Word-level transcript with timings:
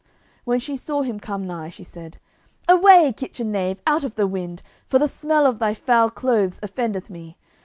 When 0.45 0.59
she 0.59 0.77
saw 0.77 1.03
him 1.03 1.19
come 1.19 1.45
nigh, 1.45 1.69
she 1.69 1.83
said, 1.83 2.17
"Away, 2.67 3.13
kitchen 3.15 3.51
knave, 3.51 3.79
out 3.85 4.03
of 4.03 4.15
the 4.15 4.25
wind, 4.25 4.63
for 4.87 4.97
the 4.97 5.07
smell 5.07 5.45
of 5.45 5.59
thy 5.59 5.75
foul 5.75 6.09
clothes 6.09 6.59
offendeth 6.63 7.11
me. 7.11 7.37